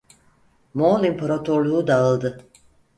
Moğol 0.73 1.03
imparatorluğu 1.03 1.87
dağıldı. 1.87 2.49